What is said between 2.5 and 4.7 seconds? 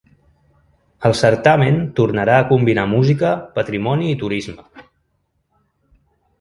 combinar música, patrimoni i turisme.